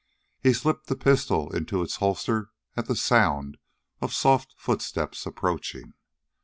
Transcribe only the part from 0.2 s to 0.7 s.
He